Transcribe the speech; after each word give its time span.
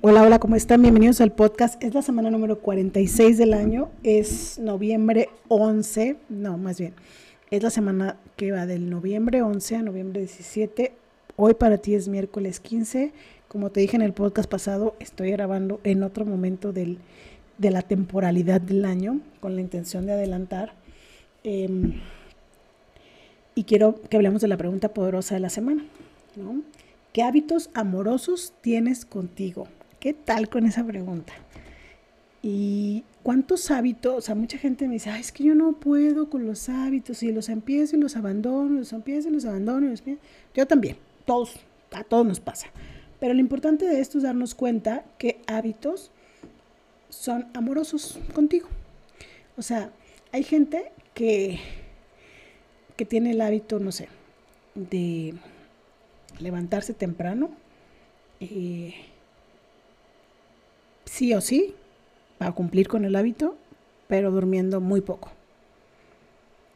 Hola, 0.00 0.22
hola, 0.22 0.38
¿cómo 0.38 0.56
están? 0.56 0.82
Bienvenidos 0.82 1.20
al 1.20 1.32
podcast. 1.32 1.82
Es 1.82 1.92
la 1.94 2.00
semana 2.00 2.30
número 2.30 2.58
46 2.58 3.36
del 3.36 3.52
año. 3.52 3.90
Es 4.02 4.58
noviembre 4.58 5.28
11, 5.48 6.16
no, 6.28 6.56
más 6.56 6.78
bien. 6.78 6.94
Es 7.50 7.62
la 7.62 7.70
semana 7.70 8.16
que 8.36 8.50
va 8.50 8.66
del 8.66 8.88
noviembre 8.88 9.42
11 9.42 9.76
a 9.76 9.82
noviembre 9.82 10.20
17. 10.20 10.92
Hoy 11.36 11.54
para 11.54 11.78
ti 11.78 11.94
es 11.94 12.08
miércoles 12.08 12.60
15. 12.60 13.12
Como 13.48 13.70
te 13.70 13.80
dije 13.80 13.96
en 13.96 14.02
el 14.02 14.14
podcast 14.14 14.50
pasado, 14.50 14.96
estoy 15.00 15.30
grabando 15.30 15.80
en 15.84 16.02
otro 16.02 16.24
momento 16.24 16.72
del, 16.72 16.98
de 17.58 17.70
la 17.70 17.82
temporalidad 17.82 18.60
del 18.60 18.86
año 18.86 19.20
con 19.40 19.54
la 19.54 19.60
intención 19.60 20.06
de 20.06 20.12
adelantar. 20.12 20.72
Em, 21.42 22.00
y 23.54 23.64
quiero 23.64 24.00
que 24.00 24.16
hablemos 24.16 24.40
de 24.40 24.48
la 24.48 24.56
pregunta 24.56 24.94
poderosa 24.94 25.34
de 25.34 25.40
la 25.40 25.50
semana. 25.50 25.84
¿Qué 27.12 27.22
hábitos 27.22 27.70
amorosos 27.74 28.52
tienes 28.60 29.04
contigo? 29.04 29.68
¿Qué 30.04 30.12
tal 30.12 30.50
con 30.50 30.66
esa 30.66 30.84
pregunta? 30.84 31.32
¿Y 32.42 33.04
cuántos 33.22 33.70
hábitos? 33.70 34.14
O 34.14 34.20
sea, 34.20 34.34
mucha 34.34 34.58
gente 34.58 34.86
me 34.86 34.92
dice, 34.92 35.08
Ay, 35.08 35.22
es 35.22 35.32
que 35.32 35.44
yo 35.44 35.54
no 35.54 35.80
puedo 35.80 36.28
con 36.28 36.46
los 36.46 36.68
hábitos 36.68 37.22
y 37.22 37.32
los 37.32 37.48
empiezo 37.48 37.96
y 37.96 38.00
los 38.00 38.14
abandono, 38.14 38.80
los 38.80 38.92
empiezo 38.92 39.30
y 39.30 39.32
los 39.32 39.46
abandono. 39.46 39.86
y 39.86 39.88
los 39.88 40.00
empiezo". 40.00 40.20
Yo 40.54 40.66
también, 40.66 40.98
todos, 41.24 41.54
a 41.90 42.04
todos 42.04 42.26
nos 42.26 42.38
pasa. 42.38 42.66
Pero 43.18 43.32
lo 43.32 43.40
importante 43.40 43.86
de 43.86 43.98
esto 43.98 44.18
es 44.18 44.24
darnos 44.24 44.54
cuenta 44.54 45.06
qué 45.16 45.40
hábitos 45.46 46.10
son 47.08 47.46
amorosos 47.54 48.18
contigo. 48.34 48.68
O 49.56 49.62
sea, 49.62 49.90
hay 50.32 50.42
gente 50.42 50.92
que, 51.14 51.60
que 52.96 53.06
tiene 53.06 53.30
el 53.30 53.40
hábito, 53.40 53.78
no 53.78 53.90
sé, 53.90 54.10
de 54.74 55.32
levantarse 56.40 56.92
temprano, 56.92 57.52
eh, 58.40 59.13
sí 61.14 61.32
o 61.32 61.40
sí, 61.40 61.76
para 62.38 62.50
cumplir 62.50 62.88
con 62.88 63.04
el 63.04 63.14
hábito, 63.14 63.56
pero 64.08 64.32
durmiendo 64.32 64.80
muy 64.80 65.00
poco. 65.00 65.30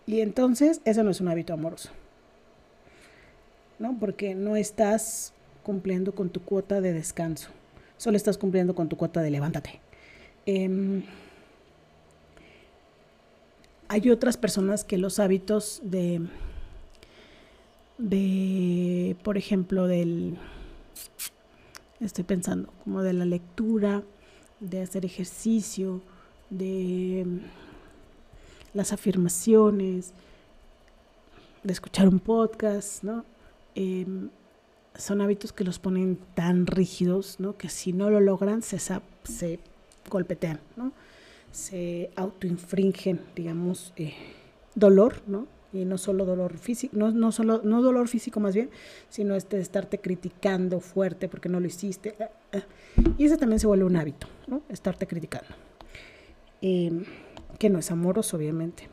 Y 0.06 0.20
entonces, 0.20 0.80
eso 0.84 1.02
no 1.02 1.10
es 1.10 1.20
un 1.20 1.26
hábito 1.26 1.52
amoroso, 1.52 1.90
¿no? 3.80 3.98
Porque 3.98 4.36
no 4.36 4.54
estás 4.54 5.32
cumpliendo 5.64 6.14
con 6.14 6.30
tu 6.30 6.40
cuota 6.40 6.80
de 6.80 6.92
descanso, 6.92 7.50
solo 7.96 8.16
estás 8.16 8.38
cumpliendo 8.38 8.76
con 8.76 8.88
tu 8.88 8.96
cuota 8.96 9.20
de 9.22 9.32
levántate. 9.32 9.80
Em, 10.46 11.02
hay 13.88 14.08
otras 14.08 14.36
personas 14.36 14.84
que 14.84 14.98
los 14.98 15.18
hábitos 15.18 15.80
de 15.82 16.22
de, 17.98 19.16
por 19.24 19.36
ejemplo, 19.36 19.88
del, 19.88 20.38
estoy 21.98 22.22
pensando, 22.22 22.72
como 22.84 23.02
de 23.02 23.12
la 23.12 23.24
lectura, 23.24 24.04
de 24.60 24.82
hacer 24.82 25.04
ejercicio, 25.04 26.00
de 26.50 27.24
mm, 27.26 27.38
las 28.74 28.92
afirmaciones, 28.92 30.12
de 31.62 31.72
escuchar 31.72 32.08
un 32.08 32.20
podcast, 32.20 33.02
¿no? 33.02 33.24
Em, 33.74 34.30
son 34.96 35.20
hábitos 35.20 35.52
que 35.52 35.64
los 35.64 35.78
ponen 35.78 36.18
tan 36.34 36.66
rígidos, 36.66 37.38
¿no? 37.38 37.56
Que 37.56 37.68
si 37.68 37.92
no 37.92 38.10
lo 38.10 38.20
logran, 38.20 38.62
se, 38.62 38.78
se 38.78 39.60
golpetean, 40.10 40.60
¿no? 40.76 40.92
Se 41.52 42.10
autoinfringen, 42.16 43.20
digamos, 43.36 43.92
eh, 43.96 44.14
dolor, 44.74 45.22
¿no? 45.26 45.46
Y 45.72 45.84
no 45.84 45.98
solo 45.98 46.24
dolor 46.24 46.56
físico, 46.56 46.96
no, 46.96 47.10
no 47.10 47.30
solo, 47.30 47.60
no 47.62 47.82
dolor 47.82 48.08
físico 48.08 48.40
más 48.40 48.54
bien, 48.54 48.70
sino 49.08 49.34
este 49.34 49.58
estarte 49.58 49.98
criticando 49.98 50.80
fuerte 50.80 51.28
porque 51.28 51.48
no 51.48 51.60
lo 51.60 51.66
hiciste. 51.66 52.14
eh, 52.18 52.28
eh. 52.52 52.62
Y 53.18 53.26
ese 53.26 53.36
también 53.36 53.60
se 53.60 53.66
vuelve 53.66 53.84
un 53.84 53.96
hábito, 53.96 54.26
¿no? 54.46 54.62
Estarte 54.68 55.06
criticando. 55.06 55.48
Que 56.60 57.70
no 57.70 57.78
es 57.78 57.90
amoroso, 57.90 58.36
obviamente. 58.36 58.88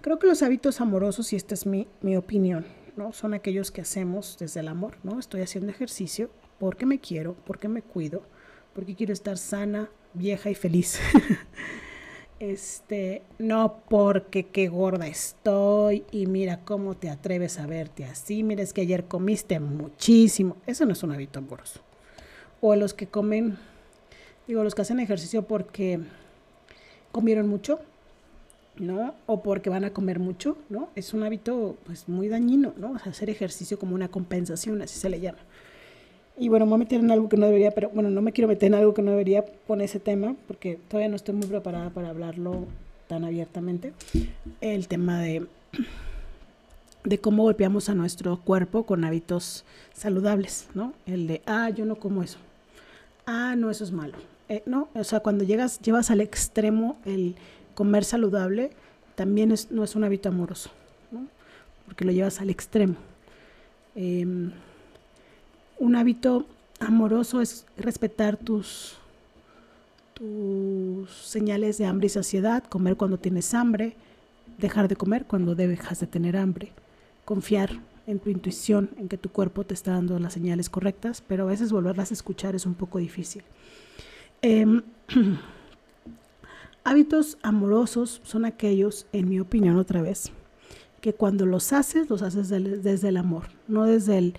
Creo 0.00 0.18
que 0.18 0.26
los 0.26 0.42
hábitos 0.42 0.80
amorosos, 0.80 1.32
y 1.32 1.36
esta 1.36 1.54
es 1.54 1.66
mi, 1.66 1.86
mi 2.00 2.16
opinión, 2.16 2.64
¿no? 2.96 3.12
Son 3.12 3.34
aquellos 3.34 3.70
que 3.70 3.80
hacemos 3.80 4.36
desde 4.38 4.60
el 4.60 4.68
amor, 4.68 4.96
¿no? 5.02 5.18
Estoy 5.18 5.42
haciendo 5.42 5.70
ejercicio 5.70 6.30
porque 6.58 6.86
me 6.86 7.00
quiero, 7.00 7.34
porque 7.44 7.68
me 7.68 7.82
cuido, 7.82 8.22
porque 8.74 8.94
quiero 8.94 9.12
estar 9.12 9.38
sana, 9.38 9.90
vieja 10.14 10.50
y 10.50 10.54
feliz. 10.54 10.98
Este, 12.40 13.22
no 13.38 13.82
porque 13.90 14.46
qué 14.46 14.68
gorda 14.68 15.06
estoy 15.06 16.04
y 16.10 16.26
mira 16.26 16.60
cómo 16.64 16.96
te 16.96 17.10
atreves 17.10 17.58
a 17.58 17.66
verte 17.66 18.06
así, 18.06 18.42
mira 18.42 18.62
es 18.62 18.72
que 18.72 18.80
ayer 18.80 19.04
comiste 19.04 19.60
muchísimo. 19.60 20.56
Eso 20.66 20.86
no 20.86 20.94
es 20.94 21.02
un 21.02 21.12
hábito 21.12 21.38
amoroso. 21.38 21.80
O 22.62 22.74
los 22.76 22.94
que 22.94 23.06
comen, 23.06 23.58
digo, 24.48 24.64
los 24.64 24.74
que 24.74 24.80
hacen 24.80 25.00
ejercicio 25.00 25.42
porque 25.42 26.00
comieron 27.12 27.46
mucho, 27.46 27.80
¿no? 28.76 29.14
O 29.26 29.42
porque 29.42 29.68
van 29.68 29.84
a 29.84 29.92
comer 29.92 30.18
mucho, 30.18 30.56
¿no? 30.70 30.88
Es 30.94 31.12
un 31.12 31.22
hábito 31.24 31.76
pues 31.84 32.08
muy 32.08 32.28
dañino, 32.28 32.72
¿no? 32.78 32.94
Hacer 33.04 33.28
ejercicio 33.28 33.78
como 33.78 33.94
una 33.94 34.08
compensación, 34.08 34.80
así 34.80 34.98
se 34.98 35.10
le 35.10 35.20
llama. 35.20 35.40
Y 36.40 36.48
bueno, 36.48 36.64
me 36.64 36.70
voy 36.70 36.76
a 36.76 36.78
meter 36.78 37.00
en 37.00 37.10
algo 37.10 37.28
que 37.28 37.36
no 37.36 37.44
debería, 37.44 37.70
pero 37.70 37.90
bueno, 37.90 38.08
no 38.08 38.22
me 38.22 38.32
quiero 38.32 38.48
meter 38.48 38.68
en 38.68 38.74
algo 38.74 38.94
que 38.94 39.02
no 39.02 39.10
debería 39.10 39.44
poner 39.44 39.84
ese 39.84 40.00
tema, 40.00 40.34
porque 40.48 40.78
todavía 40.88 41.10
no 41.10 41.16
estoy 41.16 41.34
muy 41.34 41.46
preparada 41.46 41.90
para 41.90 42.08
hablarlo 42.08 42.64
tan 43.08 43.24
abiertamente. 43.24 43.92
El 44.62 44.88
tema 44.88 45.20
de, 45.20 45.46
de 47.04 47.18
cómo 47.18 47.42
golpeamos 47.42 47.90
a 47.90 47.94
nuestro 47.94 48.38
cuerpo 48.38 48.86
con 48.86 49.04
hábitos 49.04 49.66
saludables, 49.92 50.68
¿no? 50.72 50.94
El 51.04 51.26
de, 51.26 51.42
ah, 51.44 51.68
yo 51.68 51.84
no 51.84 51.96
como 51.96 52.22
eso. 52.22 52.38
Ah, 53.26 53.54
no, 53.54 53.70
eso 53.70 53.84
es 53.84 53.92
malo. 53.92 54.16
Eh, 54.48 54.62
no, 54.64 54.88
o 54.94 55.04
sea, 55.04 55.20
cuando 55.20 55.44
llegas, 55.44 55.78
llevas 55.80 56.10
al 56.10 56.22
extremo 56.22 56.96
el 57.04 57.34
comer 57.74 58.02
saludable, 58.02 58.70
también 59.14 59.52
es, 59.52 59.70
no 59.70 59.84
es 59.84 59.94
un 59.94 60.04
hábito 60.04 60.30
amoroso, 60.30 60.70
¿no? 61.12 61.26
Porque 61.84 62.06
lo 62.06 62.12
llevas 62.12 62.40
al 62.40 62.48
extremo. 62.48 62.94
Em, 63.94 64.52
un 65.80 65.96
hábito 65.96 66.46
amoroso 66.78 67.40
es 67.40 67.66
respetar 67.76 68.36
tus, 68.36 68.96
tus 70.14 71.10
señales 71.10 71.78
de 71.78 71.86
hambre 71.86 72.06
y 72.06 72.10
saciedad, 72.10 72.62
comer 72.64 72.96
cuando 72.96 73.18
tienes 73.18 73.54
hambre, 73.54 73.96
dejar 74.58 74.88
de 74.88 74.96
comer 74.96 75.24
cuando 75.24 75.54
dejas 75.54 75.98
de 75.98 76.06
tener 76.06 76.36
hambre, 76.36 76.72
confiar 77.24 77.80
en 78.06 78.18
tu 78.18 78.28
intuición, 78.28 78.90
en 78.98 79.08
que 79.08 79.16
tu 79.16 79.30
cuerpo 79.30 79.64
te 79.64 79.72
está 79.72 79.92
dando 79.92 80.18
las 80.18 80.34
señales 80.34 80.68
correctas, 80.68 81.22
pero 81.26 81.44
a 81.44 81.50
veces 81.50 81.72
volverlas 81.72 82.10
a 82.10 82.14
escuchar 82.14 82.54
es 82.54 82.66
un 82.66 82.74
poco 82.74 82.98
difícil. 82.98 83.42
Em, 84.42 84.82
hábitos 86.84 87.38
amorosos 87.42 88.20
son 88.22 88.44
aquellos, 88.44 89.06
en 89.12 89.30
mi 89.30 89.40
opinión 89.40 89.78
otra 89.78 90.02
vez, 90.02 90.30
que 91.00 91.14
cuando 91.14 91.46
los 91.46 91.72
haces, 91.72 92.10
los 92.10 92.20
haces 92.20 92.50
desde 92.50 93.08
el 93.08 93.16
amor, 93.16 93.44
no 93.66 93.84
desde 93.84 94.18
el 94.18 94.34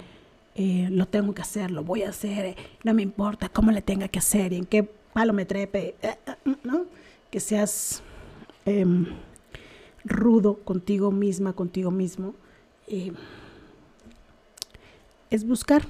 eh, 0.56 0.90
lo 0.92 1.06
tengo 1.08 1.34
que 1.34 1.42
hacer, 1.42 1.72
lo 1.72 1.84
voy 1.84 2.04
a 2.04 2.10
hacer, 2.10 2.46
eh, 2.46 2.56
no 2.84 2.94
me 2.94 3.02
importa 3.02 3.48
cómo 3.48 3.72
le 3.72 3.82
tenga 3.82 4.10
que 4.10 4.20
hacer 4.20 4.52
y 4.52 4.58
en 4.58 4.66
qué 4.66 4.84
palo 4.84 5.32
me 5.32 5.46
trepe, 5.46 5.96
eh, 6.02 6.18
¿no? 6.64 6.86
Que 7.30 7.40
seas 7.40 8.04
em, 8.66 9.06
rudo 10.04 10.56
contigo 10.56 11.12
misma, 11.12 11.54
contigo 11.54 11.92
mismo. 11.92 12.36
es 15.30 15.46
buscar 15.48 15.88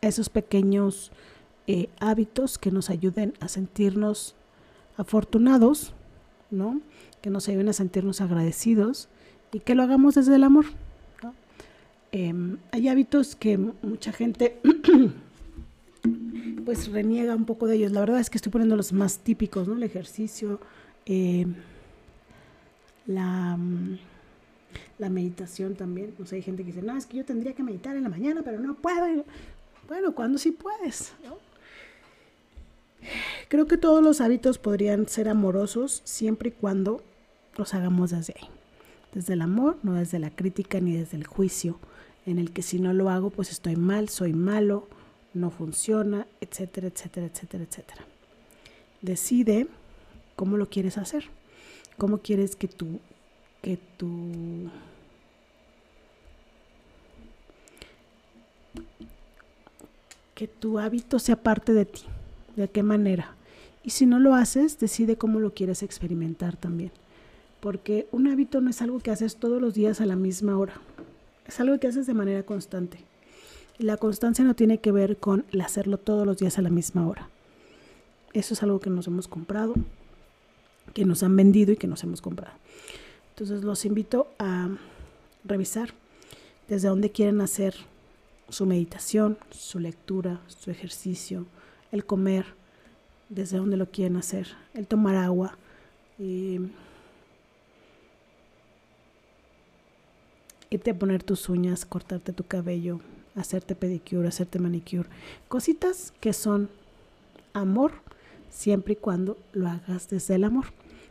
esos 0.00 0.28
pequeños 0.28 1.10
hábitos 1.98 2.56
que 2.58 2.70
nos 2.70 2.88
ayuden 2.88 3.34
a 3.40 3.48
sentirnos 3.48 4.36
afortunados, 4.96 5.92
¿no? 6.52 6.80
Que 7.20 7.30
nos 7.30 7.48
ayuden 7.48 7.68
a 7.68 7.72
sentirnos 7.72 8.20
agradecidos 8.20 9.08
y 9.52 9.58
que 9.58 9.74
lo 9.74 9.82
hagamos 9.82 10.14
desde 10.14 10.36
el 10.36 10.44
amor, 10.44 10.66
Em, 12.12 12.58
hay 12.72 12.88
hábitos 12.88 13.36
que 13.36 13.58
mucha 13.58 14.12
gente 14.12 14.58
pues 16.64 16.90
reniega 16.90 17.34
un 17.34 17.44
poco 17.44 17.66
de 17.66 17.76
ellos. 17.76 17.92
La 17.92 18.00
verdad 18.00 18.20
es 18.20 18.30
que 18.30 18.38
estoy 18.38 18.52
poniendo 18.52 18.76
los 18.76 18.92
más 18.92 19.18
típicos, 19.18 19.68
¿no? 19.68 19.74
El 19.74 19.82
ejercicio, 19.82 20.60
em, 21.04 21.54
la, 23.06 23.56
mm, 23.56 23.98
la 24.98 25.10
meditación 25.10 25.74
también. 25.74 26.14
No 26.18 26.26
sé, 26.26 26.36
hay 26.36 26.42
gente 26.42 26.62
que 26.62 26.72
dice, 26.72 26.82
no, 26.82 26.96
es 26.96 27.06
que 27.06 27.18
yo 27.18 27.24
tendría 27.24 27.54
que 27.54 27.62
meditar 27.62 27.96
en 27.96 28.04
la 28.04 28.08
mañana, 28.08 28.42
pero 28.44 28.58
no 28.58 28.74
puedo. 28.74 29.24
Bueno, 29.88 30.14
cuando 30.14 30.38
sí 30.38 30.52
puedes, 30.52 31.12
¿no? 31.24 31.36
Creo 33.48 33.66
que 33.66 33.76
todos 33.76 34.02
los 34.02 34.20
hábitos 34.20 34.58
podrían 34.58 35.08
ser 35.08 35.28
amorosos 35.28 36.02
siempre 36.04 36.48
y 36.48 36.52
cuando 36.52 37.02
los 37.56 37.74
hagamos 37.74 38.10
desde 38.10 38.34
ahí. 38.36 38.48
Desde 39.12 39.34
el 39.34 39.42
amor, 39.42 39.78
no 39.82 39.94
desde 39.94 40.18
la 40.18 40.30
crítica 40.30 40.80
ni 40.80 40.96
desde 40.96 41.16
el 41.16 41.26
juicio, 41.26 41.78
en 42.26 42.38
el 42.38 42.52
que 42.52 42.62
si 42.62 42.78
no 42.78 42.92
lo 42.92 43.08
hago, 43.08 43.30
pues 43.30 43.50
estoy 43.50 43.76
mal, 43.76 44.08
soy 44.08 44.32
malo, 44.32 44.88
no 45.32 45.50
funciona, 45.50 46.26
etcétera, 46.40 46.88
etcétera, 46.88 47.26
etcétera, 47.26 47.64
etcétera. 47.64 48.04
Decide 49.00 49.68
cómo 50.34 50.56
lo 50.56 50.68
quieres 50.68 50.98
hacer, 50.98 51.24
cómo 51.96 52.18
quieres 52.18 52.56
que 52.56 52.68
tu, 52.68 53.00
que 53.62 53.78
tu 53.96 54.70
que 60.34 60.46
tu 60.46 60.78
hábito 60.78 61.18
sea 61.18 61.42
parte 61.42 61.72
de 61.72 61.86
ti, 61.86 62.02
de 62.56 62.68
qué 62.68 62.82
manera. 62.82 63.34
Y 63.82 63.90
si 63.90 64.04
no 64.04 64.20
lo 64.20 64.34
haces, 64.34 64.78
decide 64.78 65.16
cómo 65.16 65.40
lo 65.40 65.54
quieres 65.54 65.82
experimentar 65.82 66.56
también. 66.56 66.92
Porque 67.66 68.06
un 68.12 68.28
hábito 68.28 68.60
no 68.60 68.70
es 68.70 68.80
algo 68.80 69.00
que 69.00 69.10
haces 69.10 69.38
todos 69.38 69.60
los 69.60 69.74
días 69.74 70.00
a 70.00 70.06
la 70.06 70.14
misma 70.14 70.56
hora. 70.56 70.74
Es 71.48 71.58
algo 71.58 71.80
que 71.80 71.88
haces 71.88 72.06
de 72.06 72.14
manera 72.14 72.44
constante. 72.44 73.00
La 73.76 73.96
constancia 73.96 74.44
no 74.44 74.54
tiene 74.54 74.78
que 74.78 74.92
ver 74.92 75.16
con 75.16 75.44
el 75.50 75.60
hacerlo 75.62 75.98
todos 75.98 76.24
los 76.24 76.38
días 76.38 76.58
a 76.58 76.62
la 76.62 76.70
misma 76.70 77.08
hora. 77.08 77.28
Eso 78.34 78.54
es 78.54 78.62
algo 78.62 78.78
que 78.78 78.88
nos 78.88 79.08
hemos 79.08 79.26
comprado, 79.26 79.74
que 80.94 81.04
nos 81.04 81.24
han 81.24 81.34
vendido 81.34 81.72
y 81.72 81.76
que 81.76 81.88
nos 81.88 82.04
hemos 82.04 82.22
comprado. 82.22 82.54
Entonces 83.30 83.64
los 83.64 83.84
invito 83.84 84.28
a 84.38 84.68
revisar 85.42 85.90
desde 86.68 86.86
dónde 86.86 87.10
quieren 87.10 87.40
hacer 87.40 87.74
su 88.48 88.64
meditación, 88.64 89.38
su 89.50 89.80
lectura, 89.80 90.40
su 90.46 90.70
ejercicio, 90.70 91.46
el 91.90 92.06
comer, 92.06 92.46
desde 93.28 93.56
dónde 93.56 93.76
lo 93.76 93.90
quieren 93.90 94.18
hacer, 94.18 94.54
el 94.72 94.86
tomar 94.86 95.16
agua. 95.16 95.58
Eh, 96.20 96.60
irte 100.70 100.90
a 100.90 100.98
poner 100.98 101.22
tus 101.22 101.48
uñas, 101.48 101.84
cortarte 101.84 102.32
tu 102.32 102.44
cabello, 102.44 103.00
hacerte 103.34 103.74
pedicure, 103.74 104.28
hacerte 104.28 104.58
manicure. 104.58 105.08
Cositas 105.48 106.12
que 106.20 106.32
son 106.32 106.68
amor 107.52 107.92
siempre 108.50 108.94
y 108.94 108.96
cuando 108.96 109.38
lo 109.52 109.68
hagas 109.68 110.08
desde 110.08 110.34
el 110.34 110.44
amor. 110.44 110.66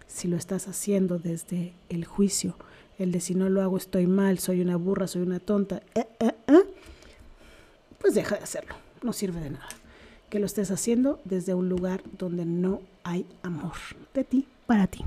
Si 0.07 0.27
lo 0.27 0.37
estás 0.37 0.67
haciendo 0.67 1.19
desde 1.19 1.73
el 1.89 2.05
juicio, 2.05 2.55
el 2.97 3.11
de 3.11 3.19
si 3.19 3.35
no 3.35 3.49
lo 3.49 3.61
hago 3.61 3.77
estoy 3.77 4.07
mal, 4.07 4.39
soy 4.39 4.61
una 4.61 4.77
burra, 4.77 5.07
soy 5.07 5.23
una 5.23 5.39
tonta, 5.39 5.81
eh, 5.95 6.07
eh, 6.19 6.31
eh, 6.47 6.63
pues 7.99 8.13
deja 8.13 8.37
de 8.37 8.43
hacerlo, 8.43 8.75
no 9.01 9.13
sirve 9.13 9.41
de 9.41 9.51
nada. 9.51 9.67
Que 10.29 10.39
lo 10.39 10.45
estés 10.45 10.71
haciendo 10.71 11.19
desde 11.23 11.53
un 11.53 11.69
lugar 11.69 12.01
donde 12.17 12.45
no 12.45 12.81
hay 13.03 13.25
amor 13.43 13.73
de 14.13 14.23
ti 14.23 14.47
para 14.65 14.87
ti. 14.87 15.03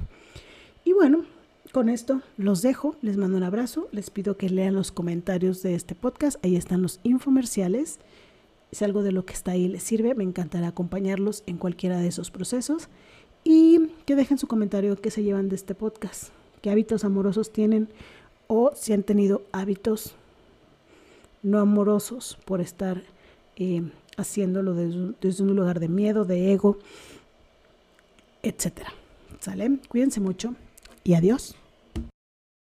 Y 0.85 0.93
bueno, 0.93 1.25
con 1.73 1.89
esto 1.89 2.23
los 2.37 2.63
dejo, 2.63 2.97
les 3.03 3.17
mando 3.17 3.37
un 3.37 3.43
abrazo, 3.43 3.89
les 3.93 4.11
pido 4.11 4.37
que 4.37 4.49
lean 4.49 4.75
los 4.75 4.91
comentarios 4.91 5.63
de 5.63 5.75
este 5.75 5.95
podcast, 5.95 6.43
ahí 6.45 6.57
están 6.57 6.83
los 6.83 7.01
infomerciales. 7.03 7.99
Si 8.73 8.85
algo 8.85 9.03
de 9.03 9.13
lo 9.13 9.25
que 9.25 9.35
está 9.35 9.53
ahí 9.53 9.69
les 9.69 9.83
sirve, 9.83 10.15
me 10.15 10.25
encantará 10.25 10.69
acompañarlos 10.69 11.43
en 11.47 11.57
cualquiera 11.57 11.99
de 11.99 12.09
esos 12.09 12.31
procesos 12.31 12.89
y 13.45 13.89
que 14.05 14.17
dejen 14.17 14.39
su 14.39 14.47
comentario 14.47 14.97
qué 14.97 15.11
se 15.11 15.23
llevan 15.23 15.49
de 15.49 15.57
este 15.57 15.75
podcast, 15.75 16.31
qué 16.63 16.71
hábitos 16.71 17.05
amorosos 17.05 17.53
tienen 17.53 17.89
o 18.47 18.73
si 18.75 18.93
han 18.93 19.03
tenido 19.03 19.43
hábitos 19.53 20.15
no 21.43 21.61
amorosos 21.61 22.39
por 22.45 22.61
estar 22.61 23.03
eh, 23.57 23.83
haciéndolo 24.17 24.75
desde, 24.75 25.43
un 25.43 25.57
lugar 25.57 25.81
de 25.81 25.89
miedo, 25.89 26.25
de 26.25 26.53
ego, 26.53 26.79
etcétera. 28.43 28.93
¿Sale? 29.41 29.79
Cuídense 29.89 30.21
mucho 30.21 30.55
y 31.09 31.15
adiós. 31.15 31.57